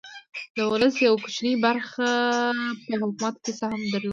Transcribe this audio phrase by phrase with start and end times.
[0.55, 2.11] د ولس یوې کوچنۍ برخې
[2.85, 4.09] په حکومت کې سهم درلود.